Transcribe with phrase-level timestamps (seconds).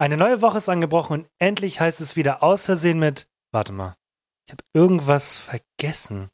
[0.00, 3.26] Eine neue Woche ist angebrochen und endlich heißt es wieder aus Versehen mit.
[3.50, 3.96] Warte mal,
[4.46, 6.30] ich habe irgendwas vergessen.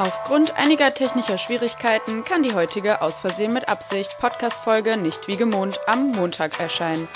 [0.00, 5.80] Aufgrund einiger technischer Schwierigkeiten kann die heutige Aus Versehen mit Absicht Podcast-Folge nicht wie gewohnt
[5.88, 7.08] am Montag erscheinen.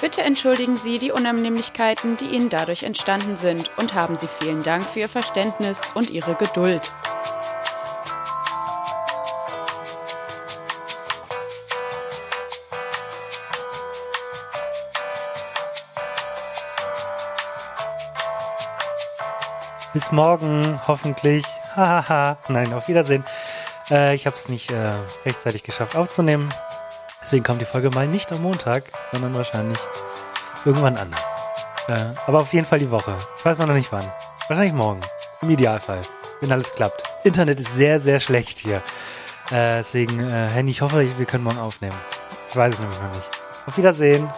[0.00, 4.82] Bitte entschuldigen Sie die Unannehmlichkeiten, die Ihnen dadurch entstanden sind und haben Sie vielen Dank
[4.82, 6.92] für Ihr Verständnis und Ihre Geduld.
[19.92, 21.44] Bis morgen, hoffentlich.
[21.78, 22.38] Hahaha.
[22.48, 23.24] Nein, auf Wiedersehen.
[23.88, 26.52] Äh, ich habe es nicht äh, rechtzeitig geschafft aufzunehmen.
[27.22, 29.78] Deswegen kommt die Folge mal nicht am Montag, sondern wahrscheinlich
[30.64, 31.22] irgendwann anders.
[31.86, 33.14] Äh, aber auf jeden Fall die Woche.
[33.38, 34.04] Ich weiß noch nicht wann.
[34.48, 35.00] Wahrscheinlich morgen.
[35.40, 36.00] Im Idealfall.
[36.40, 37.04] Wenn alles klappt.
[37.22, 38.78] Internet ist sehr, sehr schlecht hier.
[39.50, 41.96] Äh, deswegen, äh, Henny, ich hoffe, wir können morgen aufnehmen.
[42.50, 43.30] Ich weiß es nämlich noch nicht.
[43.66, 44.28] Auf Wiedersehen.